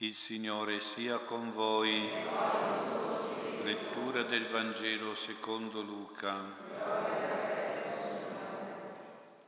Il 0.00 0.14
Signore 0.14 0.78
sia 0.78 1.18
con 1.18 1.50
voi. 1.50 2.08
Lettura 3.64 4.22
del 4.22 4.46
Vangelo 4.46 5.16
secondo 5.16 5.82
Luca. 5.82 6.36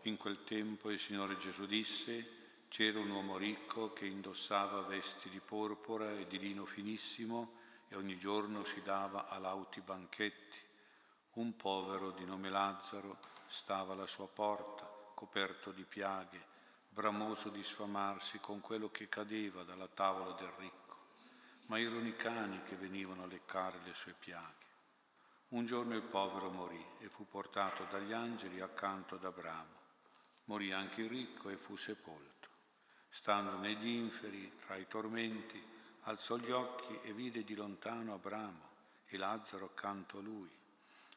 In 0.03 0.17
quel 0.17 0.43
tempo 0.43 0.91
il 0.91 0.99
Signore 0.99 1.39
Gesù 1.39 1.67
disse, 1.67 2.65
c'era 2.67 2.99
un 2.99 3.11
uomo 3.11 3.37
ricco 3.37 3.93
che 3.93 4.07
indossava 4.07 4.81
vesti 4.81 5.29
di 5.29 5.39
porpora 5.39 6.11
e 6.19 6.27
di 6.27 6.41
lino 6.41 6.65
finissimo 6.65 7.53
e 7.87 7.95
ogni 7.95 8.19
giorno 8.19 8.65
si 8.65 8.83
dava 8.83 9.29
a 9.29 9.39
lauti 9.39 9.81
banchetti. 9.81 10.59
Un 11.35 11.55
povero 11.55 12.11
di 12.11 12.25
nome 12.25 12.51
Lazzaro 12.51 13.19
stava 13.47 13.93
alla 13.93 14.09
sua 14.09 14.27
porta, 14.27 14.83
coperto 15.15 15.71
di 15.71 15.85
piaghe 15.85 16.51
bramoso 16.93 17.49
di 17.49 17.63
sfamarsi 17.63 18.39
con 18.41 18.61
quello 18.61 18.91
che 18.91 19.09
cadeva 19.09 19.63
dalla 19.63 19.89
tavola 19.89 20.33
del 20.33 20.53
ricco, 20.59 20.99
ma 21.67 21.79
erano 21.79 22.07
i 22.07 22.17
cani 22.17 22.63
che 22.65 22.75
venivano 22.75 23.23
a 23.23 23.27
leccare 23.27 23.79
le 23.85 23.95
sue 23.95 24.13
piaghe. 24.19 24.69
Un 25.51 25.67
giorno 25.67 25.95
il 25.95 26.03
povero 26.03 26.51
morì 26.51 26.85
e 26.99 27.09
fu 27.09 27.27
portato 27.29 27.87
dagli 27.91 28.13
angeli 28.13 28.61
accanto 28.61 29.15
ad 29.15 29.25
Abramo. 29.25 29.79
Morì 30.45 30.73
anche 30.73 31.03
il 31.03 31.09
ricco 31.09 31.49
e 31.49 31.57
fu 31.57 31.77
sepolto. 31.77 32.49
Stando 33.09 33.57
negli 33.59 33.89
inferi, 33.89 34.53
tra 34.65 34.77
i 34.77 34.87
tormenti, 34.87 35.63
alzò 36.03 36.37
gli 36.37 36.51
occhi 36.51 37.01
e 37.03 37.13
vide 37.13 37.45
di 37.45 37.55
lontano 37.55 38.15
Abramo 38.15 38.69
e 39.07 39.17
Lazzaro 39.17 39.67
accanto 39.67 40.19
a 40.19 40.23
lui. 40.23 40.51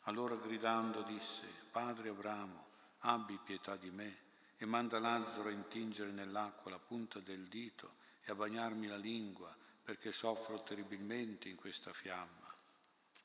Allora 0.03 0.35
gridando 0.35 1.01
disse, 1.03 1.47
Padre 1.71 2.09
Abramo, 2.09 2.65
abbi 2.99 3.39
pietà 3.43 3.75
di 3.75 3.89
me 3.89 4.22
e 4.57 4.65
manda 4.65 4.99
Lazzaro 4.99 5.49
a 5.49 5.51
intingere 5.51 6.11
nell'acqua 6.11 6.71
la 6.71 6.79
punta 6.79 7.19
del 7.19 7.47
dito 7.47 7.95
e 8.23 8.31
a 8.31 8.35
bagnarmi 8.35 8.87
la 8.87 8.97
lingua 8.97 9.55
perché 9.83 10.11
soffro 10.11 10.63
terribilmente 10.63 11.49
in 11.49 11.55
questa 11.55 11.91
fiamma. 11.91 12.53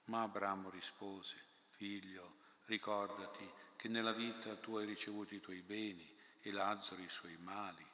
Ma 0.06 0.22
Abramo 0.22 0.70
rispose, 0.70 1.36
figlio, 1.70 2.36
ricordati 2.64 3.48
che 3.76 3.88
nella 3.88 4.12
vita 4.12 4.56
tu 4.56 4.76
hai 4.76 4.86
ricevuto 4.86 5.34
i 5.34 5.40
tuoi 5.40 5.62
beni 5.62 6.16
e 6.40 6.50
Lazzaro 6.50 7.00
i 7.00 7.08
suoi 7.08 7.36
mali, 7.36 7.86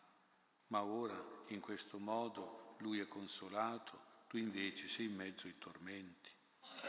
ma 0.68 0.82
ora 0.82 1.22
in 1.48 1.60
questo 1.60 1.98
modo 1.98 2.76
lui 2.78 3.00
è 3.00 3.06
consolato, 3.06 4.12
tu 4.28 4.38
invece 4.38 4.88
sei 4.88 5.06
in 5.06 5.14
mezzo 5.14 5.46
ai 5.46 5.58
tormenti. 5.58 6.30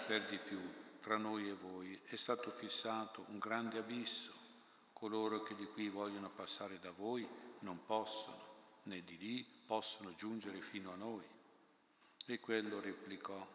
Per 0.08 0.28
di 0.30 0.38
più, 0.40 0.62
tra 1.02 1.18
noi 1.18 1.50
e 1.50 1.54
voi 1.54 2.00
è 2.06 2.16
stato 2.16 2.52
fissato 2.52 3.26
un 3.28 3.38
grande 3.38 3.78
abisso 3.78 4.45
Coloro 5.06 5.44
che 5.44 5.54
di 5.54 5.68
qui 5.68 5.88
vogliono 5.90 6.32
passare 6.32 6.80
da 6.80 6.90
voi 6.90 7.30
non 7.60 7.86
possono, 7.86 8.42
né 8.86 9.04
di 9.04 9.16
lì 9.20 9.46
possono 9.68 10.16
giungere 10.16 10.60
fino 10.62 10.92
a 10.92 10.96
noi. 10.96 11.24
E 12.26 12.40
quello 12.40 12.80
replicò, 12.80 13.48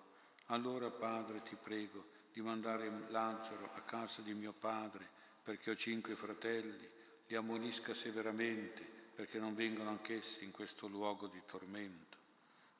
allora 0.46 0.88
Padre 0.90 1.42
ti 1.42 1.56
prego 1.60 2.04
di 2.32 2.40
mandare 2.40 2.88
Lazzaro 3.08 3.68
a 3.74 3.80
casa 3.80 4.22
di 4.22 4.32
mio 4.32 4.52
padre, 4.52 5.08
perché 5.42 5.72
ho 5.72 5.74
cinque 5.74 6.14
fratelli, 6.14 6.88
li 7.26 7.34
ammonisca 7.34 7.94
severamente, 7.94 8.82
perché 9.16 9.40
non 9.40 9.56
vengano 9.56 9.90
anch'essi 9.90 10.44
in 10.44 10.52
questo 10.52 10.86
luogo 10.86 11.26
di 11.26 11.42
tormento. 11.46 12.16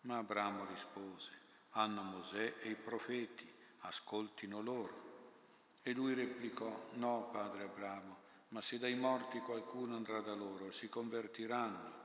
Ma 0.03 0.19
Abramo 0.19 0.65
rispose, 0.67 1.33
hanno 1.71 2.03
Mosè 2.03 2.55
e 2.61 2.71
i 2.71 2.77
profeti, 2.77 3.53
ascoltino 3.81 4.63
loro. 4.63 5.09
E 5.83 5.93
lui 5.93 6.15
replicò, 6.15 6.91
no, 6.93 7.31
padre 7.33 7.65
Abramo, 7.65 8.20
ma 8.51 8.63
se 8.63 8.79
dai 8.79 8.95
morti 8.95 9.41
qualcuno 9.41 9.97
andrà 9.97 10.21
da 10.21 10.35
loro, 10.35 10.71
si 10.71 10.89
convertiranno. 10.89 11.99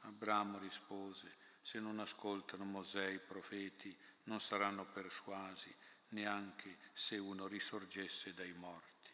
Abramo 0.00 0.58
rispose, 0.58 1.36
se 1.62 1.80
non 1.80 1.98
ascoltano 1.98 2.64
Mosè 2.64 3.06
i 3.06 3.18
profeti, 3.18 3.96
non 4.24 4.40
saranno 4.40 4.86
persuasi, 4.86 5.74
neanche 6.08 6.78
se 6.92 7.18
uno 7.18 7.46
risorgesse 7.46 8.34
dai 8.34 8.52
morti. 8.52 9.10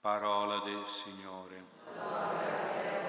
Parola 0.00 0.60
del 0.60 0.86
Signore. 0.86 3.05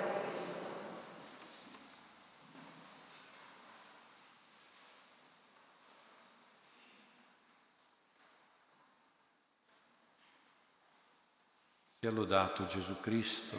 Sia 12.00 12.12
lodato 12.12 12.68
Gesù 12.68 13.00
Cristo. 13.00 13.58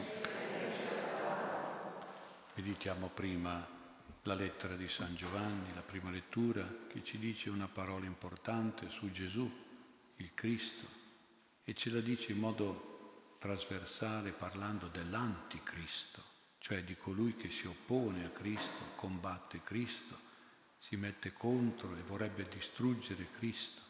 Meditiamo 2.55 3.09
prima 3.09 3.67
la 4.23 4.35
lettera 4.35 4.77
di 4.77 4.87
San 4.87 5.17
Giovanni, 5.17 5.75
la 5.75 5.81
prima 5.81 6.11
lettura, 6.11 6.65
che 6.87 7.03
ci 7.03 7.19
dice 7.19 7.51
una 7.51 7.67
parola 7.67 8.07
importante 8.07 8.91
su 8.91 9.11
Gesù, 9.11 9.51
il 10.19 10.35
Cristo, 10.35 10.87
e 11.65 11.75
ce 11.75 11.91
la 11.91 12.01
dice 12.01 12.31
in 12.31 12.39
modo 12.39 13.35
trasversale 13.41 14.31
parlando 14.31 14.87
dell'anticristo, 14.87 16.23
cioè 16.59 16.85
di 16.85 16.97
colui 16.97 17.35
che 17.35 17.51
si 17.51 17.67
oppone 17.67 18.25
a 18.25 18.31
Cristo, 18.31 18.95
combatte 18.95 19.65
Cristo, 19.65 20.17
si 20.79 20.95
mette 20.95 21.33
contro 21.33 21.97
e 21.97 22.03
vorrebbe 22.03 22.45
distruggere 22.49 23.33
Cristo 23.37 23.88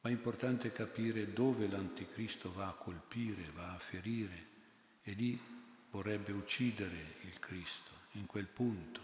ma 0.00 0.08
è 0.08 0.12
importante 0.12 0.72
capire 0.72 1.32
dove 1.32 1.68
l'anticristo 1.68 2.52
va 2.52 2.68
a 2.68 2.72
colpire, 2.72 3.50
va 3.54 3.74
a 3.74 3.78
ferire 3.78 4.48
e 5.02 5.12
lì 5.12 5.38
vorrebbe 5.90 6.32
uccidere 6.32 7.16
il 7.22 7.38
Cristo, 7.38 7.90
in 8.12 8.26
quel 8.26 8.46
punto. 8.46 9.00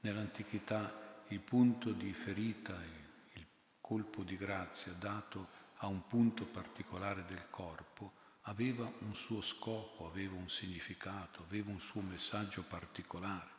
Nell'antichità 0.00 1.24
il 1.28 1.40
punto 1.40 1.92
di 1.92 2.12
ferita, 2.12 2.74
il 3.34 3.46
colpo 3.80 4.22
di 4.22 4.36
grazia 4.36 4.92
dato 4.92 5.62
a 5.78 5.88
un 5.88 6.06
punto 6.06 6.46
particolare 6.46 7.24
del 7.26 7.50
corpo, 7.50 8.12
aveva 8.42 8.90
un 9.00 9.14
suo 9.14 9.40
scopo, 9.40 10.06
aveva 10.06 10.36
un 10.36 10.48
significato, 10.48 11.42
aveva 11.42 11.70
un 11.70 11.80
suo 11.80 12.00
messaggio 12.00 12.62
particolare, 12.62 13.50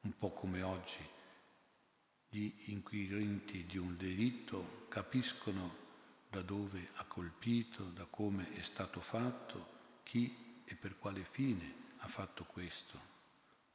un 0.00 0.16
po' 0.16 0.30
come 0.32 0.62
oggi 0.62 1.14
gli 2.28 2.52
inquirenti 2.66 3.64
di 3.64 3.78
un 3.78 3.96
delitto 3.96 4.86
capiscono 4.88 5.84
da 6.36 6.42
dove 6.42 6.90
ha 6.96 7.04
colpito, 7.04 7.84
da 7.84 8.04
come 8.04 8.52
è 8.52 8.62
stato 8.62 9.00
fatto, 9.00 10.00
chi 10.02 10.60
e 10.66 10.74
per 10.74 10.98
quale 10.98 11.24
fine 11.24 11.84
ha 11.98 12.08
fatto 12.08 12.44
questo. 12.44 13.14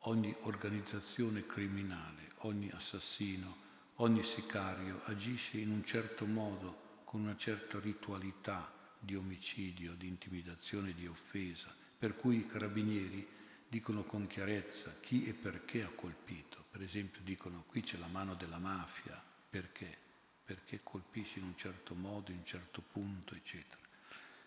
Ogni 0.06 0.36
organizzazione 0.42 1.48
criminale, 1.48 2.34
ogni 2.42 2.70
assassino, 2.70 3.70
ogni 3.96 4.24
sicario 4.24 5.02
agisce 5.06 5.58
in 5.58 5.72
un 5.72 5.84
certo 5.84 6.28
modo, 6.28 7.00
con 7.04 7.22
una 7.22 7.36
certa 7.36 7.80
ritualità 7.80 8.72
di 9.00 9.16
omicidio, 9.16 9.96
di 9.96 10.08
intimidazione, 10.08 10.94
di 10.94 11.08
offesa, 11.08 11.76
per 11.98 12.16
cui 12.16 12.38
i 12.38 12.48
carabinieri 12.48 13.28
dicono 13.68 14.04
con 14.04 14.28
chiarezza 14.28 14.96
chi 15.00 15.26
e 15.26 15.34
perché 15.34 15.82
ha 15.82 15.90
colpito. 15.90 16.64
Per 16.70 16.84
esempio 16.84 17.22
dicono 17.24 17.64
qui 17.66 17.82
c'è 17.82 17.98
la 17.98 18.08
mano 18.08 18.36
della 18.36 18.60
mafia, 18.60 19.20
perché? 19.50 20.10
Perché 20.52 20.82
colpisci 20.84 21.40
in 21.40 21.46
un 21.46 21.56
certo 21.56 21.94
modo, 21.96 22.30
in 22.30 22.40
un 22.40 22.46
certo 22.46 22.82
punto, 22.82 23.36
eccetera. 23.36 23.82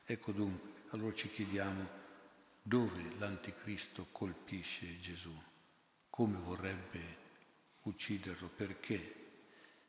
Ecco 0.05 0.33
dunque, 0.33 0.83
allora 0.91 1.15
ci 1.15 1.31
chiediamo 1.31 2.03
dove 2.61 3.15
l'anticristo 3.17 4.09
colpisce 4.13 5.01
Gesù, 5.01 5.35
come 6.11 6.37
vorrebbe 6.37 7.01
ucciderlo, 7.85 8.49
perché. 8.49 9.23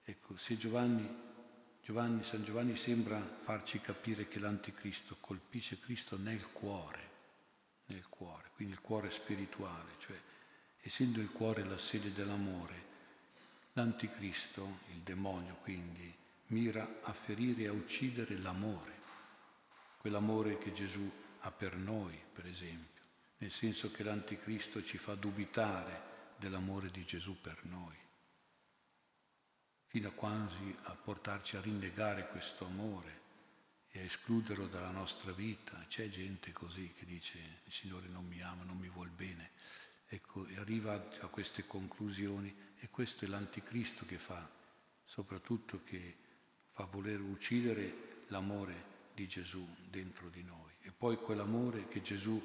Ecco, 0.05 0.37
se 0.37 0.55
Giovanni, 0.55 1.05
Giovanni, 1.83 2.23
San 2.23 2.45
Giovanni 2.45 2.77
sembra 2.77 3.19
farci 3.43 3.81
capire 3.81 4.29
che 4.29 4.39
l'anticristo 4.39 5.17
colpisce 5.19 5.79
Cristo 5.79 6.15
nel 6.15 6.49
cuore, 6.53 7.09
nel 7.87 8.07
cuore, 8.07 8.51
quindi 8.53 8.75
il 8.75 8.81
cuore 8.81 9.09
spirituale, 9.09 9.91
cioè 9.99 10.17
essendo 10.79 11.19
il 11.19 11.31
cuore 11.31 11.65
la 11.65 11.77
sede 11.77 12.13
dell'amore, 12.13 12.93
L'anticristo, 13.77 14.79
il 14.93 15.01
demonio 15.01 15.55
quindi, 15.55 16.13
mira 16.47 17.01
a 17.03 17.11
ferire 17.11 17.63
e 17.63 17.67
a 17.67 17.73
uccidere 17.73 18.37
l'amore, 18.37 18.93
quell'amore 19.97 20.57
che 20.57 20.71
Gesù 20.71 21.11
ha 21.41 21.51
per 21.51 21.75
noi, 21.75 22.17
per 22.31 22.45
esempio, 22.45 23.03
nel 23.39 23.51
senso 23.51 23.91
che 23.91 24.03
l'anticristo 24.03 24.81
ci 24.81 24.97
fa 24.97 25.15
dubitare 25.15 26.33
dell'amore 26.37 26.89
di 26.89 27.03
Gesù 27.03 27.35
per 27.41 27.65
noi, 27.65 27.97
fino 29.87 30.07
a 30.07 30.13
quasi 30.13 30.73
a 30.83 30.95
portarci 30.95 31.57
a 31.57 31.61
rinnegare 31.61 32.29
questo 32.29 32.65
amore 32.65 33.23
e 33.89 33.99
a 33.99 34.03
escluderlo 34.03 34.67
dalla 34.67 34.91
nostra 34.91 35.33
vita. 35.33 35.83
C'è 35.89 36.09
gente 36.09 36.53
così 36.53 36.93
che 36.97 37.05
dice 37.05 37.39
il 37.65 37.73
Signore 37.73 38.07
non 38.07 38.25
mi 38.25 38.41
ama, 38.41 38.63
non 38.63 38.77
mi 38.77 38.87
vuol 38.87 39.09
bene. 39.09 39.51
Ecco, 40.07 40.47
arriva 40.57 40.93
a 40.93 41.27
queste 41.27 41.65
conclusioni 41.65 42.53
e 42.79 42.89
questo 42.89 43.25
è 43.25 43.27
l'anticristo 43.27 44.05
che 44.05 44.17
fa, 44.17 44.47
soprattutto 45.03 45.81
che 45.83 46.15
fa 46.71 46.85
voler 46.85 47.19
uccidere 47.21 48.23
l'amore 48.27 48.93
di 49.13 49.27
Gesù 49.27 49.65
dentro 49.89 50.29
di 50.29 50.43
noi. 50.43 50.71
E 50.81 50.91
poi 50.91 51.17
quell'amore 51.17 51.87
che 51.87 52.01
Gesù 52.01 52.41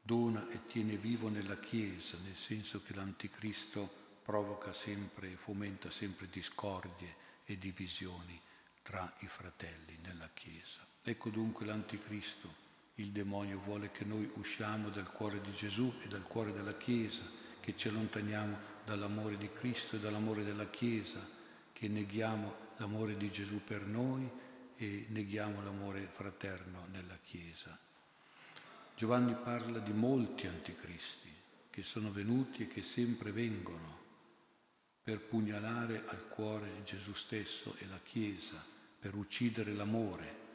dona 0.00 0.48
e 0.48 0.66
tiene 0.66 0.96
vivo 0.96 1.28
nella 1.28 1.58
Chiesa, 1.58 2.16
nel 2.18 2.36
senso 2.36 2.82
che 2.82 2.94
l'anticristo 2.94 4.06
provoca 4.22 4.72
sempre, 4.72 5.36
fomenta 5.36 5.90
sempre 5.90 6.28
discordie 6.28 7.26
e 7.44 7.58
divisioni 7.58 8.38
tra 8.82 9.12
i 9.20 9.26
fratelli 9.26 9.98
nella 10.02 10.28
Chiesa. 10.32 10.86
Ecco 11.02 11.30
dunque 11.30 11.64
l'Anticristo. 11.64 12.67
Il 12.98 13.12
demonio 13.12 13.60
vuole 13.60 13.92
che 13.92 14.04
noi 14.04 14.28
usciamo 14.34 14.88
dal 14.90 15.12
cuore 15.12 15.40
di 15.40 15.52
Gesù 15.52 15.92
e 16.02 16.08
dal 16.08 16.24
cuore 16.24 16.52
della 16.52 16.76
Chiesa, 16.76 17.22
che 17.60 17.76
ci 17.76 17.86
allontaniamo 17.86 18.58
dall'amore 18.84 19.36
di 19.36 19.48
Cristo 19.52 19.94
e 19.94 20.00
dall'amore 20.00 20.42
della 20.42 20.68
Chiesa, 20.68 21.24
che 21.72 21.86
neghiamo 21.86 22.56
l'amore 22.78 23.16
di 23.16 23.30
Gesù 23.30 23.62
per 23.62 23.82
noi 23.82 24.28
e 24.76 25.06
neghiamo 25.10 25.62
l'amore 25.62 26.08
fraterno 26.12 26.88
nella 26.90 27.16
Chiesa. 27.22 27.78
Giovanni 28.96 29.32
parla 29.44 29.78
di 29.78 29.92
molti 29.92 30.48
anticristi 30.48 31.32
che 31.70 31.84
sono 31.84 32.10
venuti 32.10 32.64
e 32.64 32.66
che 32.66 32.82
sempre 32.82 33.30
vengono 33.30 34.06
per 35.04 35.20
pugnalare 35.20 36.02
al 36.08 36.26
cuore 36.26 36.82
Gesù 36.82 37.12
stesso 37.14 37.76
e 37.78 37.86
la 37.86 38.00
Chiesa, 38.02 38.60
per 38.98 39.14
uccidere 39.14 39.72
l'amore. 39.72 40.47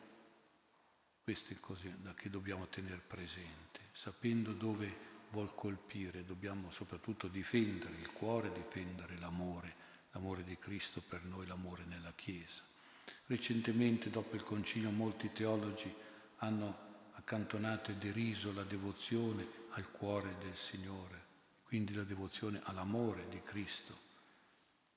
Questo 1.23 1.53
è 1.53 1.59
così 1.61 1.89
che 2.15 2.29
dobbiamo 2.29 2.67
tenere 2.67 3.01
presente, 3.07 3.79
sapendo 3.93 4.51
dove 4.51 4.93
vuol 5.31 5.55
colpire, 5.55 6.25
dobbiamo 6.25 6.69
soprattutto 6.71 7.29
difendere 7.29 7.95
il 7.95 8.11
cuore, 8.11 8.51
difendere 8.51 9.17
l'amore, 9.17 9.73
l'amore 10.11 10.43
di 10.43 10.57
Cristo 10.57 11.01
per 11.01 11.23
noi, 11.23 11.47
l'amore 11.47 11.85
nella 11.85 12.11
Chiesa. 12.13 12.61
Recentemente, 13.27 14.09
dopo 14.09 14.35
il 14.35 14.43
concilio, 14.43 14.89
molti 14.89 15.31
teologi 15.31 15.89
hanno 16.39 17.11
accantonato 17.13 17.91
e 17.91 17.95
deriso 17.95 18.51
la 18.51 18.63
devozione 18.63 19.47
al 19.69 19.89
cuore 19.91 20.35
del 20.39 20.57
Signore, 20.57 21.23
quindi 21.63 21.93
la 21.93 22.03
devozione 22.03 22.59
all'amore 22.65 23.29
di 23.29 23.41
Cristo 23.43 24.11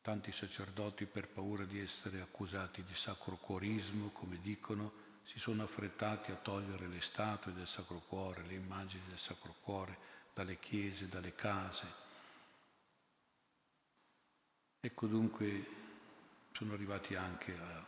Tanti 0.07 0.31
sacerdoti, 0.31 1.05
per 1.05 1.27
paura 1.27 1.65
di 1.65 1.81
essere 1.81 2.21
accusati 2.21 2.85
di 2.85 2.95
sacrocuorismo, 2.95 4.11
come 4.11 4.39
dicono, 4.41 4.93
si 5.27 5.39
sono 5.39 5.65
affrettati 5.65 6.31
a 6.31 6.37
togliere 6.37 6.87
le 6.87 7.01
statue 7.01 7.53
del 7.53 7.67
Sacro 7.67 7.99
Cuore, 7.99 8.45
le 8.45 8.55
immagini 8.55 9.03
del 9.09 9.19
Sacro 9.19 9.55
Cuore 9.61 9.99
dalle 10.33 10.59
chiese, 10.59 11.09
dalle 11.09 11.35
case. 11.35 12.05
Ecco 14.81 15.07
dunque, 15.07 15.67
sono 16.53 16.75
arrivati 16.75 17.17
anche 17.17 17.53
a 17.53 17.85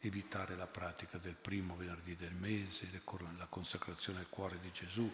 evitare 0.00 0.54
la 0.54 0.66
pratica 0.66 1.16
del 1.16 1.36
primo 1.36 1.74
venerdì 1.74 2.16
del 2.16 2.34
mese, 2.34 2.88
la 2.92 3.46
consacrazione 3.46 4.20
al 4.20 4.28
cuore 4.28 4.60
di 4.60 4.70
Gesù, 4.72 5.10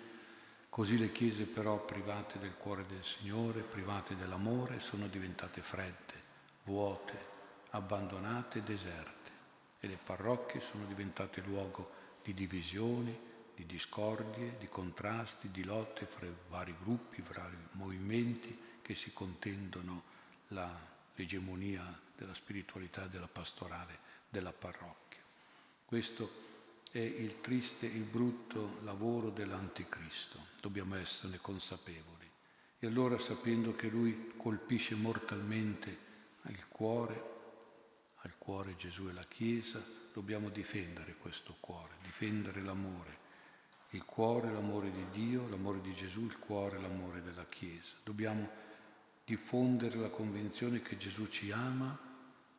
Così 0.69 0.99
le 0.99 1.11
chiese 1.11 1.45
però 1.45 1.83
private 1.85 2.39
del 2.39 2.55
cuore 2.57 2.85
del 2.87 3.03
Signore, 3.03 3.63
private 3.63 4.15
dell'amore, 4.17 4.81
sono 4.81 5.09
diventate 5.09 5.63
fredde, 5.63 6.23
vuote, 6.65 7.19
abbandonate 7.71 8.59
e 8.59 8.63
deserte 8.63 9.18
e 9.81 9.87
le 9.87 9.99
parrocchie 10.03 10.61
sono 10.61 10.85
diventate 10.87 11.41
luogo 11.43 11.89
di 12.23 12.35
divisioni, 12.35 13.17
di 13.55 13.67
discordie, 13.67 14.57
di 14.59 14.69
contrasti, 14.69 15.51
di 15.51 15.65
lotte 15.65 16.07
fra 16.07 16.27
vari 16.49 16.75
gruppi, 16.81 17.23
vari 17.23 17.57
movimenti 17.73 18.57
che 18.83 18.95
si 18.95 19.13
contendono 19.13 20.03
l'egemonia 21.15 22.01
della 22.17 22.35
spiritualità 22.35 23.05
e 23.05 23.09
della 23.09 23.29
pastorale 23.29 23.99
della 24.29 24.53
parrocchia. 24.53 25.23
Questo 25.85 26.47
è 26.91 26.99
il 26.99 27.41
triste, 27.41 27.87
il 27.87 28.03
brutto 28.03 28.79
lavoro 28.83 29.31
dell'anticristo. 29.31 30.47
Dobbiamo 30.61 30.97
esserne 30.97 31.39
consapevoli. 31.39 32.31
E 32.79 32.87
allora 32.87 33.19
sapendo 33.19 33.75
che 33.75 33.89
lui 33.89 34.33
colpisce 34.37 34.95
mortalmente 34.95 36.07
il 36.47 36.67
cuore, 36.69 37.38
al 38.23 38.37
cuore 38.39 38.77
Gesù 38.77 39.09
e 39.09 39.13
la 39.13 39.25
Chiesa, 39.25 39.85
dobbiamo 40.13 40.49
difendere 40.49 41.17
questo 41.17 41.57
cuore, 41.61 41.95
difendere 42.03 42.63
l'amore. 42.63 43.27
Il 43.91 44.05
cuore, 44.05 44.53
l'amore 44.53 44.91
di 44.91 45.05
Dio, 45.11 45.49
l'amore 45.49 45.81
di 45.81 45.95
Gesù, 45.95 46.25
il 46.25 46.39
cuore, 46.39 46.81
l'amore 46.81 47.23
della 47.23 47.47
Chiesa. 47.47 47.95
Dobbiamo 48.03 48.49
diffondere 49.25 49.99
la 49.99 50.11
convinzione 50.11 50.83
che 50.83 50.97
Gesù 50.97 51.29
ci 51.29 51.51
ama 51.51 51.99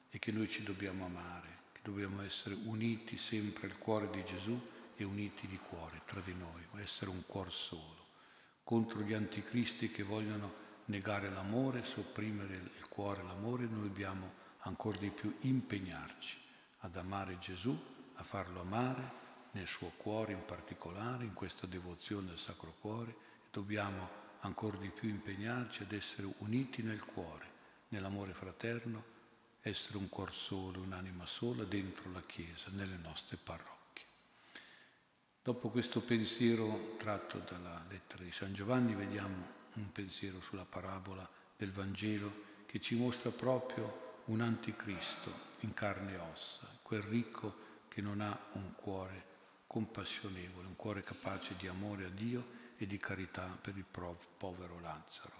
e 0.09 0.17
che 0.17 0.31
noi 0.31 0.49
ci 0.49 0.63
dobbiamo 0.63 1.05
amare 1.05 1.59
dobbiamo 1.89 2.21
essere 2.21 2.55
uniti 2.65 3.17
sempre 3.17 3.67
al 3.67 3.77
cuore 3.77 4.09
di 4.11 4.23
Gesù 4.23 4.59
e 4.95 5.03
uniti 5.03 5.47
di 5.47 5.57
cuore 5.57 6.01
tra 6.05 6.21
di 6.21 6.33
noi, 6.33 6.81
essere 6.81 7.09
un 7.09 7.23
cuor 7.25 7.51
solo, 7.51 8.05
contro 8.63 9.01
gli 9.01 9.13
anticristi 9.13 9.89
che 9.89 10.03
vogliono 10.03 10.67
negare 10.85 11.29
l'amore, 11.29 11.83
sopprimere 11.83 12.55
il 12.55 12.87
cuore, 12.89 13.23
l'amore, 13.23 13.65
noi 13.65 13.87
dobbiamo 13.87 14.38
ancora 14.59 14.97
di 14.97 15.09
più 15.09 15.35
impegnarci 15.41 16.37
ad 16.79 16.95
amare 16.95 17.37
Gesù, 17.39 17.77
a 18.15 18.23
farlo 18.23 18.61
amare 18.61 19.17
nel 19.51 19.67
suo 19.67 19.91
cuore 19.97 20.33
in 20.33 20.45
particolare, 20.45 21.23
in 21.23 21.33
questa 21.33 21.65
devozione 21.65 22.31
al 22.31 22.37
Sacro 22.37 22.75
Cuore, 22.79 23.15
dobbiamo 23.51 24.27
ancora 24.41 24.77
di 24.77 24.89
più 24.89 25.09
impegnarci 25.09 25.83
ad 25.83 25.91
essere 25.91 26.31
uniti 26.39 26.81
nel 26.81 27.03
cuore, 27.03 27.47
nell'amore 27.89 28.33
fraterno, 28.33 29.17
essere 29.61 29.97
un 29.97 30.07
cuor 30.09 30.33
solo, 30.33 30.81
un'anima 30.81 31.25
sola 31.25 31.63
dentro 31.63 32.11
la 32.11 32.21
Chiesa, 32.21 32.69
nelle 32.71 32.97
nostre 32.97 33.37
parrocchie. 33.37 34.05
Dopo 35.41 35.69
questo 35.69 36.01
pensiero 36.01 36.95
tratto 36.97 37.39
dalla 37.39 37.83
lettera 37.89 38.23
di 38.23 38.31
San 38.31 38.53
Giovanni, 38.53 38.93
vediamo 38.93 39.57
un 39.73 39.91
pensiero 39.91 40.39
sulla 40.41 40.65
parabola 40.65 41.27
del 41.57 41.71
Vangelo 41.71 42.47
che 42.65 42.79
ci 42.79 42.95
mostra 42.95 43.31
proprio 43.31 44.08
un 44.29 44.41
anticristo 44.41 45.47
in 45.61 45.73
carne 45.73 46.13
e 46.13 46.17
ossa, 46.17 46.67
quel 46.83 47.01
ricco 47.01 47.67
che 47.87 47.99
non 47.99 48.21
ha 48.21 48.37
un 48.53 48.73
cuore 48.75 49.23
compassionevole, 49.65 50.67
un 50.67 50.75
cuore 50.75 51.03
capace 51.03 51.55
di 51.57 51.67
amore 51.67 52.05
a 52.05 52.09
Dio 52.09 52.57
e 52.77 52.85
di 52.85 52.97
carità 52.97 53.57
per 53.59 53.75
il 53.75 53.85
povero 53.85 54.79
Lazzaro. 54.79 55.37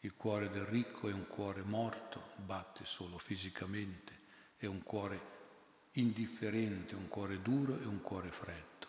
Il 0.00 0.14
cuore 0.16 0.48
del 0.48 0.64
ricco 0.64 1.08
è 1.08 1.12
un 1.12 1.26
cuore 1.28 1.62
morto, 1.66 2.32
batte 2.36 2.86
solo 2.86 3.18
fisicamente, 3.18 4.18
è 4.56 4.64
un 4.64 4.82
cuore 4.82 5.38
indifferente, 5.92 6.94
un 6.94 7.08
cuore 7.08 7.42
duro 7.42 7.78
e 7.78 7.84
un 7.84 8.00
cuore 8.00 8.30
freddo. 8.30 8.86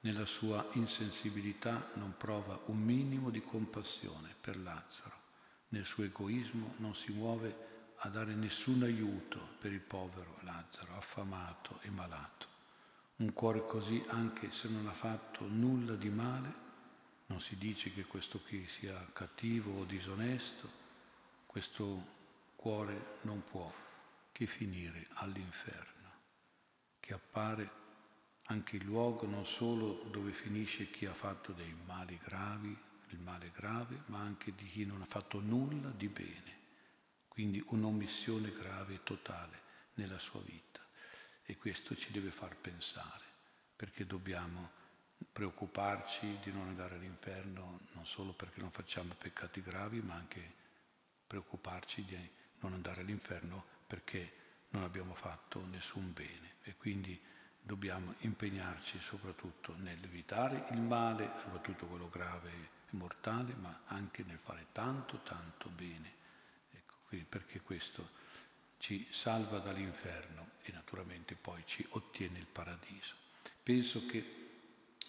Nella 0.00 0.24
sua 0.24 0.66
insensibilità 0.72 1.90
non 1.94 2.16
prova 2.16 2.60
un 2.66 2.78
minimo 2.78 3.30
di 3.30 3.42
compassione 3.42 4.34
per 4.40 4.56
Lazzaro. 4.56 5.18
Nel 5.68 5.84
suo 5.84 6.02
egoismo 6.02 6.74
non 6.78 6.96
si 6.96 7.12
muove 7.12 7.78
a 8.02 8.08
dare 8.08 8.34
nessun 8.34 8.82
aiuto 8.82 9.38
per 9.58 9.72
il 9.72 9.80
povero 9.80 10.38
Lazzaro, 10.40 10.96
affamato 10.96 11.80
e 11.82 11.90
malato. 11.90 12.46
Un 13.16 13.32
cuore 13.34 13.66
così, 13.66 14.02
anche 14.08 14.50
se 14.50 14.68
non 14.68 14.88
ha 14.88 14.94
fatto 14.94 15.46
nulla 15.46 15.94
di 15.96 16.08
male, 16.08 16.68
non 17.26 17.40
si 17.40 17.56
dice 17.56 17.92
che 17.92 18.04
questo 18.06 18.40
qui 18.40 18.66
sia 18.66 19.06
cattivo 19.12 19.80
o 19.80 19.84
disonesto, 19.84 20.68
questo 21.44 22.18
cuore 22.56 23.18
non 23.22 23.44
può 23.44 23.70
che 24.32 24.46
finire 24.46 25.06
all'inferno, 25.14 26.10
che 27.00 27.12
appare 27.12 27.70
anche 28.46 28.76
il 28.76 28.84
luogo 28.84 29.26
non 29.26 29.44
solo 29.44 30.04
dove 30.10 30.32
finisce 30.32 30.90
chi 30.90 31.04
ha 31.04 31.14
fatto 31.14 31.52
dei 31.52 31.76
mali 31.84 32.18
gravi, 32.24 32.76
il 33.10 33.18
male 33.18 33.50
grave, 33.54 34.04
ma 34.06 34.20
anche 34.20 34.54
di 34.54 34.64
chi 34.64 34.86
non 34.86 35.02
ha 35.02 35.06
fatto 35.06 35.38
nulla 35.40 35.90
di 35.90 36.08
bene, 36.08 36.59
quindi 37.30 37.62
un'omissione 37.68 38.52
grave 38.52 38.94
e 38.94 39.02
totale 39.04 39.62
nella 39.94 40.18
sua 40.18 40.42
vita. 40.42 40.80
E 41.44 41.56
questo 41.56 41.96
ci 41.96 42.10
deve 42.12 42.30
far 42.30 42.56
pensare, 42.56 43.24
perché 43.76 44.04
dobbiamo 44.04 44.78
preoccuparci 45.32 46.38
di 46.42 46.52
non 46.52 46.66
andare 46.68 46.96
all'inferno 46.96 47.80
non 47.92 48.06
solo 48.06 48.32
perché 48.32 48.60
non 48.60 48.70
facciamo 48.70 49.14
peccati 49.14 49.62
gravi, 49.62 50.00
ma 50.00 50.14
anche 50.14 50.54
preoccuparci 51.26 52.04
di 52.04 52.30
non 52.60 52.72
andare 52.72 53.02
all'inferno 53.02 53.64
perché 53.86 54.32
non 54.70 54.82
abbiamo 54.82 55.14
fatto 55.14 55.64
nessun 55.66 56.12
bene 56.12 56.56
e 56.62 56.74
quindi 56.76 57.20
dobbiamo 57.62 58.14
impegnarci 58.18 59.00
soprattutto 59.00 59.74
nell'evitare 59.76 60.66
il 60.72 60.80
male, 60.80 61.30
soprattutto 61.42 61.86
quello 61.86 62.08
grave 62.08 62.50
e 62.50 62.96
mortale, 62.96 63.54
ma 63.54 63.82
anche 63.86 64.24
nel 64.24 64.38
fare 64.38 64.66
tanto, 64.72 65.20
tanto 65.22 65.68
bene, 65.68 66.18
ecco, 67.16 67.26
perché 67.28 67.60
questo 67.60 68.08
ci 68.78 69.06
salva 69.10 69.58
dall'inferno 69.58 70.50
e 70.62 70.72
naturalmente 70.72 71.34
poi 71.34 71.62
ci 71.66 71.86
ottiene 71.90 72.38
il 72.38 72.46
paradiso. 72.46 73.14
Penso 73.62 74.06
che 74.06 74.38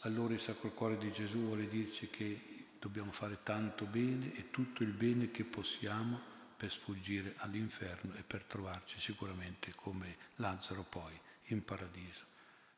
allora 0.01 0.33
il 0.33 0.39
Sacro 0.39 0.71
Cuore 0.71 0.97
di 0.97 1.11
Gesù 1.11 1.39
vuole 1.39 1.67
dirci 1.67 2.09
che 2.09 2.65
dobbiamo 2.79 3.11
fare 3.11 3.43
tanto 3.43 3.85
bene 3.85 4.35
e 4.35 4.49
tutto 4.49 4.83
il 4.83 4.91
bene 4.91 5.31
che 5.31 5.43
possiamo 5.43 6.19
per 6.57 6.71
sfuggire 6.71 7.35
all'inferno 7.37 8.15
e 8.15 8.23
per 8.23 8.43
trovarci 8.43 8.99
sicuramente 8.99 9.73
come 9.73 10.17
Lazzaro 10.35 10.83
poi 10.83 11.19
in 11.45 11.63
paradiso. 11.63 12.25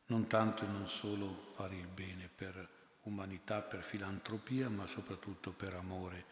Non 0.08 0.28
tanto 0.28 0.64
e 0.64 0.68
non 0.68 0.88
solo 0.88 1.52
fare 1.56 1.76
il 1.76 1.88
bene 1.88 2.30
per 2.34 2.70
umanità, 3.04 3.62
per 3.62 3.84
filantropia, 3.84 4.70
ma 4.70 4.86
soprattutto 4.88 5.52
per 5.52 5.74
amore 5.74 6.26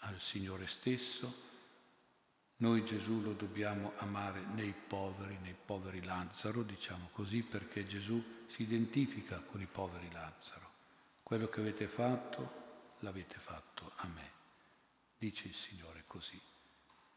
al 0.00 0.20
Signore 0.20 0.66
stesso, 0.66 1.50
Noi 2.62 2.84
Gesù 2.84 3.20
lo 3.20 3.32
dobbiamo 3.32 3.94
amare 3.96 4.40
nei 4.54 4.72
poveri, 4.72 5.36
nei 5.42 5.56
poveri 5.66 6.00
Lazzaro, 6.04 6.62
diciamo 6.62 7.08
così, 7.10 7.42
perché 7.42 7.84
Gesù 7.84 8.22
si 8.46 8.62
identifica 8.62 9.40
con 9.40 9.60
i 9.60 9.66
poveri 9.66 10.08
Lazzaro. 10.12 10.70
Quello 11.24 11.48
che 11.48 11.58
avete 11.58 11.88
fatto, 11.88 12.94
l'avete 13.00 13.38
fatto 13.40 13.90
a 13.96 14.06
me. 14.06 14.30
Dice 15.18 15.48
il 15.48 15.54
Signore 15.54 16.04
così. 16.06 16.40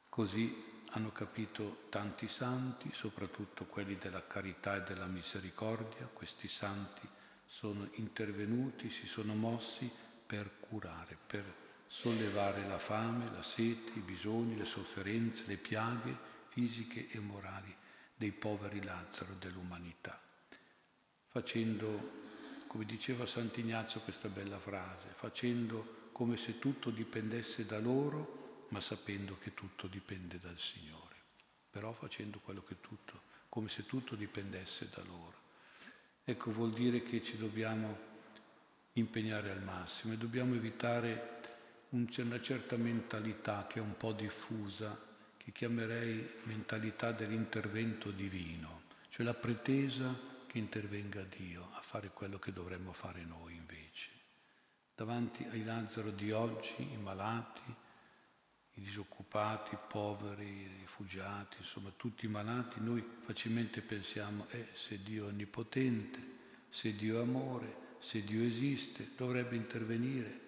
Così 0.10 0.82
hanno 0.94 1.12
capito 1.12 1.86
tanti 1.90 2.28
santi, 2.28 2.90
soprattutto 2.92 3.66
quelli 3.66 4.00
della 4.00 4.26
carità 4.26 4.78
e 4.78 4.82
della 4.82 5.06
misericordia. 5.06 6.10
Questi 6.12 6.48
santi 6.48 7.08
sono 7.46 7.88
intervenuti, 7.98 8.90
si 8.90 9.06
sono 9.06 9.36
mossi 9.36 9.92
per 10.26 10.58
curare, 10.60 11.16
per 11.28 11.65
sollevare 11.88 12.68
la 12.68 12.78
fame, 12.78 13.32
la 13.32 13.44
sete, 13.44 13.92
i 13.98 14.02
bisogni, 14.02 14.58
le 14.58 14.66
sofferenze, 14.66 15.44
le 15.46 15.58
piaghe 15.58 16.34
fisiche 16.48 17.10
e 17.10 17.20
morali 17.20 17.74
dei 18.16 18.32
poveri 18.32 18.84
Lazzaro 18.84 19.34
dell'umanità, 19.34 20.20
facendo, 21.28 22.22
come 22.68 22.86
diceva 22.86 23.26
Sant'Ignazio 23.26 24.00
questa 24.02 24.30
bella 24.30 24.60
frase, 24.60 25.08
facendo 25.16 26.10
come 26.12 26.38
se 26.38 26.60
tutto 26.60 26.92
dipendesse 26.92 27.66
da 27.66 27.78
loro, 27.80 28.68
ma 28.70 28.80
sapendo 28.80 29.38
che 29.38 29.54
tutto 29.54 29.88
dipende 29.88 30.40
dal 30.40 30.58
Signore, 30.58 31.16
però 31.70 31.92
facendo 31.92 32.40
quello 32.40 32.64
che 32.64 32.80
tutto, 32.80 33.22
come 33.50 33.68
se 33.68 33.86
tutto 33.86 34.16
dipendesse 34.16 34.90
da 34.90 35.04
loro. 35.04 35.44
Ecco, 36.24 36.52
vuol 36.52 36.72
dire 36.72 37.04
che 37.04 37.22
ci 37.22 37.38
dobbiamo 37.38 38.14
impegnare 38.94 39.52
al 39.52 39.62
massimo 39.62 40.14
e 40.14 40.18
dobbiamo 40.18 40.56
evitare 40.56 41.35
una 41.90 42.42
certa 42.42 42.76
mentalità 42.78 43.68
che 43.68 43.80
è 43.80 43.82
un 43.82 43.96
po' 43.98 44.12
diffusa, 44.12 45.00
che 45.38 45.52
chiamerei 45.52 46.28
mentalità 46.44 47.12
dell'intervento 47.12 48.12
divino, 48.12 48.82
cioè 49.10 49.26
la 49.26 49.34
pretesa 49.34 50.18
che 50.48 50.58
intervenga 50.58 51.24
Dio 51.24 51.70
a 51.74 51.82
fare 51.82 52.10
quello 52.10 52.40
che 52.40 52.52
dovremmo 52.52 52.92
fare 52.94 53.24
noi 53.24 53.56
invece. 53.56 54.10
Davanti 54.96 55.46
ai 55.52 55.64
Lazzaro 55.64 56.12
di 56.12 56.32
oggi, 56.32 56.74
i 56.80 56.98
malati, 56.98 57.76
i 58.74 58.82
disoccupati, 58.82 59.76
i 59.76 59.78
poveri, 59.88 60.46
i 60.46 60.78
rifugiati, 60.80 61.58
insomma 61.60 61.92
tutti 61.96 62.26
i 62.26 62.30
malati, 62.30 62.80
noi 62.80 63.06
facilmente 63.24 63.82
pensiamo, 63.82 64.48
eh, 64.50 64.70
se 64.74 65.02
Dio 65.04 65.26
è 65.26 65.30
onnipotente, 65.30 66.20
se 66.70 66.96
Dio 66.96 67.20
è 67.20 67.22
amore, 67.22 67.98
se 68.00 68.24
Dio 68.24 68.44
esiste, 68.44 69.12
dovrebbe 69.16 69.56
intervenire 69.56 70.44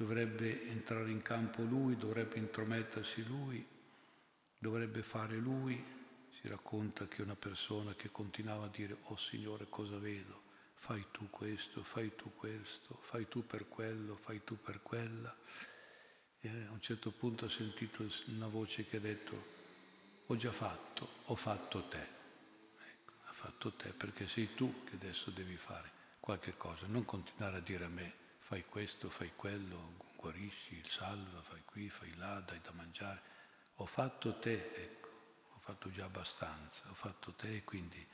dovrebbe 0.00 0.66
entrare 0.66 1.10
in 1.10 1.20
campo 1.20 1.60
lui, 1.60 1.94
dovrebbe 1.94 2.38
intromettersi 2.38 3.22
lui, 3.22 3.62
dovrebbe 4.56 5.02
fare 5.02 5.36
lui. 5.36 5.84
Si 6.40 6.48
racconta 6.48 7.06
che 7.06 7.20
una 7.20 7.34
persona 7.34 7.92
che 7.94 8.10
continuava 8.10 8.64
a 8.64 8.68
dire, 8.68 8.96
oh 9.02 9.16
Signore 9.18 9.66
cosa 9.68 9.98
vedo? 9.98 10.44
Fai 10.76 11.04
tu 11.10 11.28
questo, 11.28 11.82
fai 11.82 12.16
tu 12.16 12.32
questo, 12.34 12.98
fai 13.02 13.28
tu 13.28 13.44
per 13.44 13.68
quello, 13.68 14.16
fai 14.16 14.42
tu 14.42 14.58
per 14.58 14.80
quella. 14.80 15.36
E 16.40 16.48
a 16.48 16.70
un 16.70 16.80
certo 16.80 17.10
punto 17.10 17.44
ha 17.44 17.50
sentito 17.50 18.02
una 18.28 18.48
voce 18.48 18.86
che 18.86 18.96
ha 18.96 19.00
detto, 19.00 19.44
ho 20.24 20.36
già 20.36 20.52
fatto, 20.52 21.08
ho 21.26 21.36
fatto 21.36 21.88
te. 21.88 22.06
Ecco, 22.88 23.12
ha 23.26 23.32
fatto 23.32 23.74
te 23.74 23.90
perché 23.90 24.26
sei 24.26 24.54
tu 24.54 24.82
che 24.84 24.94
adesso 24.94 25.30
devi 25.30 25.58
fare 25.58 25.90
qualche 26.20 26.56
cosa, 26.56 26.86
non 26.86 27.04
continuare 27.04 27.58
a 27.58 27.60
dire 27.60 27.84
a 27.84 27.88
me 27.88 28.28
fai 28.50 28.64
questo, 28.64 29.08
fai 29.10 29.30
quello, 29.36 29.92
guarisci, 30.16 30.82
salva, 30.84 31.40
fai 31.40 31.62
qui, 31.64 31.88
fai 31.88 32.12
là, 32.16 32.40
dai 32.40 32.58
da 32.60 32.72
mangiare. 32.72 33.22
Ho 33.76 33.86
fatto 33.86 34.40
te, 34.40 34.72
ecco, 34.74 35.08
ho 35.54 35.58
fatto 35.60 35.88
già 35.92 36.06
abbastanza, 36.06 36.82
ho 36.90 36.94
fatto 36.94 37.30
te 37.34 37.62
quindi 37.62 38.04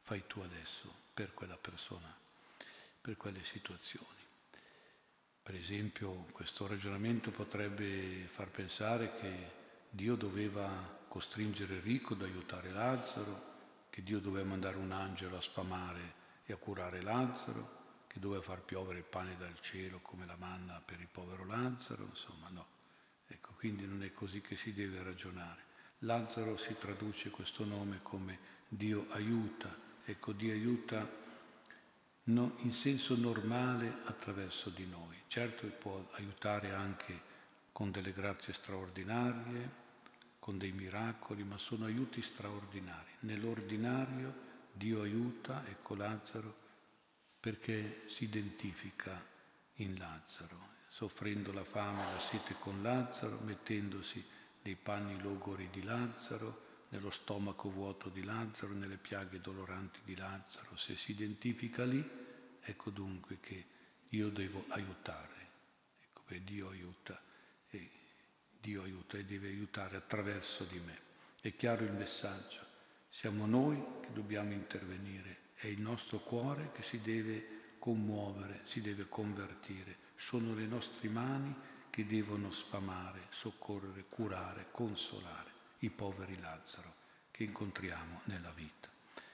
fai 0.00 0.26
tu 0.26 0.40
adesso 0.40 0.90
per 1.12 1.34
quella 1.34 1.58
persona, 1.58 2.10
per 3.02 3.18
quelle 3.18 3.44
situazioni. 3.44 4.06
Per 5.42 5.54
esempio, 5.54 6.10
questo 6.32 6.66
ragionamento 6.66 7.30
potrebbe 7.30 8.26
far 8.28 8.48
pensare 8.48 9.14
che 9.18 9.50
Dio 9.90 10.14
doveva 10.14 11.00
costringere 11.06 11.74
Enrico 11.74 12.14
ad 12.14 12.22
aiutare 12.22 12.70
Lazzaro, 12.70 13.48
che 13.90 14.02
Dio 14.02 14.20
doveva 14.20 14.48
mandare 14.48 14.78
un 14.78 14.90
angelo 14.90 15.36
a 15.36 15.42
sfamare 15.42 16.14
e 16.46 16.54
a 16.54 16.56
curare 16.56 17.02
Lazzaro, 17.02 17.79
che 18.10 18.18
doveva 18.18 18.42
far 18.42 18.60
piovere 18.62 18.98
il 18.98 19.04
pane 19.04 19.36
dal 19.36 19.60
cielo 19.60 20.00
come 20.00 20.26
la 20.26 20.34
manna 20.34 20.82
per 20.84 20.98
il 20.98 21.06
povero 21.06 21.44
Lazzaro, 21.44 22.06
insomma 22.06 22.48
no. 22.48 22.66
Ecco, 23.28 23.52
quindi 23.56 23.86
non 23.86 24.02
è 24.02 24.12
così 24.12 24.40
che 24.40 24.56
si 24.56 24.74
deve 24.74 25.00
ragionare. 25.04 25.62
Lazzaro 26.00 26.56
si 26.56 26.74
traduce 26.76 27.30
questo 27.30 27.64
nome 27.64 28.00
come 28.02 28.38
Dio 28.66 29.06
aiuta, 29.10 29.72
ecco 30.04 30.32
Dio 30.32 30.52
aiuta 30.52 31.08
no, 32.24 32.56
in 32.62 32.72
senso 32.72 33.14
normale 33.14 33.98
attraverso 34.06 34.70
di 34.70 34.86
noi. 34.86 35.16
Certo 35.28 35.68
può 35.68 36.08
aiutare 36.14 36.72
anche 36.72 37.28
con 37.70 37.92
delle 37.92 38.12
grazie 38.12 38.52
straordinarie, 38.52 39.70
con 40.40 40.58
dei 40.58 40.72
miracoli, 40.72 41.44
ma 41.44 41.58
sono 41.58 41.84
aiuti 41.84 42.22
straordinari. 42.22 43.12
Nell'ordinario 43.20 44.34
Dio 44.72 45.02
aiuta, 45.02 45.64
ecco 45.68 45.94
Lazzaro, 45.94 46.59
perché 47.40 48.02
si 48.06 48.24
identifica 48.24 49.26
in 49.76 49.96
Lazzaro, 49.96 50.68
soffrendo 50.88 51.52
la 51.52 51.64
fame 51.64 52.02
e 52.06 52.12
la 52.12 52.20
sete 52.20 52.54
con 52.58 52.82
Lazzaro, 52.82 53.38
mettendosi 53.38 54.22
nei 54.62 54.76
panni 54.76 55.18
logori 55.22 55.70
di 55.70 55.82
Lazzaro, 55.82 56.68
nello 56.90 57.10
stomaco 57.10 57.70
vuoto 57.70 58.10
di 58.10 58.22
Lazzaro, 58.22 58.74
nelle 58.74 58.98
piaghe 58.98 59.40
doloranti 59.40 60.00
di 60.04 60.14
Lazzaro. 60.14 60.76
Se 60.76 60.96
si 60.96 61.12
identifica 61.12 61.84
lì, 61.84 62.06
ecco 62.60 62.90
dunque 62.90 63.38
che 63.40 63.64
io 64.10 64.28
devo 64.28 64.64
aiutare. 64.68 65.48
Ecco 66.02 66.22
che 66.26 66.44
Dio 66.44 66.68
aiuta 66.68 67.18
e 67.70 67.90
Dio 68.60 68.82
aiuta 68.82 69.16
e 69.16 69.24
deve 69.24 69.48
aiutare 69.48 69.96
attraverso 69.96 70.64
di 70.64 70.78
me. 70.80 70.98
È 71.40 71.54
chiaro 71.56 71.84
il 71.84 71.92
messaggio. 71.92 72.60
Siamo 73.08 73.46
noi 73.46 73.82
che 74.02 74.12
dobbiamo 74.12 74.52
intervenire 74.52 75.38
è 75.60 75.66
il 75.66 75.80
nostro 75.80 76.20
cuore 76.20 76.70
che 76.72 76.82
si 76.82 77.00
deve 77.00 77.74
commuovere, 77.78 78.62
si 78.64 78.80
deve 78.80 79.08
convertire. 79.08 80.08
Sono 80.16 80.54
le 80.54 80.64
nostre 80.64 81.10
mani 81.10 81.54
che 81.90 82.06
devono 82.06 82.50
sfamare, 82.50 83.26
soccorrere, 83.28 84.06
curare, 84.08 84.68
consolare 84.70 85.50
i 85.80 85.90
poveri 85.90 86.38
Lazzaro 86.40 86.94
che 87.30 87.44
incontriamo 87.44 88.22
nella 88.24 88.52
vita. 88.52 88.88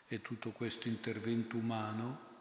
E 0.08 0.20
tutto 0.20 0.50
questo 0.50 0.88
intervento 0.88 1.56
umano 1.56 2.34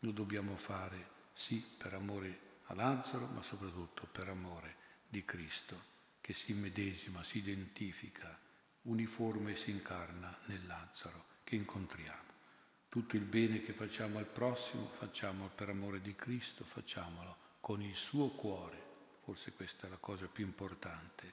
lo 0.00 0.10
dobbiamo 0.10 0.56
fare 0.56 1.08
sì 1.32 1.64
per 1.78 1.94
amore 1.94 2.50
a 2.64 2.74
Lazzaro, 2.74 3.26
ma 3.28 3.42
soprattutto 3.42 4.06
per 4.12 4.28
amore 4.28 4.76
di 5.08 5.24
Cristo, 5.24 5.90
che 6.20 6.34
si 6.34 6.52
medesima, 6.52 7.24
si 7.24 7.38
identifica, 7.38 8.38
uniforme 8.82 9.52
e 9.52 9.56
si 9.56 9.70
incarna 9.70 10.36
nel 10.46 10.66
Lazzaro 10.66 11.24
che 11.44 11.56
incontriamo. 11.56 12.31
Tutto 12.92 13.16
il 13.16 13.24
bene 13.24 13.62
che 13.62 13.72
facciamo 13.72 14.18
al 14.18 14.26
prossimo 14.26 14.86
facciamolo 14.86 15.50
per 15.54 15.70
amore 15.70 16.02
di 16.02 16.14
Cristo, 16.14 16.62
facciamolo 16.62 17.36
con 17.58 17.80
il 17.80 17.96
suo 17.96 18.28
cuore, 18.32 18.78
forse 19.24 19.54
questa 19.54 19.86
è 19.86 19.88
la 19.88 19.96
cosa 19.96 20.26
più 20.26 20.44
importante, 20.44 21.32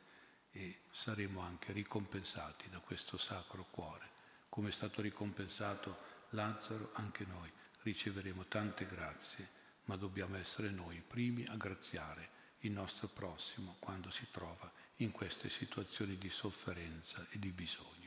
e 0.51 0.83
saremo 0.89 1.41
anche 1.41 1.73
ricompensati 1.73 2.69
da 2.69 2.79
questo 2.79 3.17
sacro 3.17 3.65
cuore. 3.71 4.07
Come 4.47 4.69
è 4.69 4.71
stato 4.71 5.01
ricompensato 5.01 5.97
Lazzaro, 6.29 6.91
anche 6.93 7.25
noi 7.25 7.51
riceveremo 7.81 8.45
tante 8.45 8.87
grazie, 8.87 9.49
ma 9.83 9.97
dobbiamo 9.97 10.37
essere 10.37 10.69
noi 10.69 10.95
i 10.95 11.03
primi 11.05 11.45
a 11.45 11.57
graziare 11.57 12.29
il 12.59 12.71
nostro 12.71 13.09
prossimo 13.09 13.75
quando 13.79 14.09
si 14.11 14.25
trova 14.31 14.71
in 14.99 15.11
queste 15.11 15.49
situazioni 15.49 16.17
di 16.17 16.29
sofferenza 16.29 17.27
e 17.31 17.37
di 17.37 17.51
bisogno. 17.51 17.98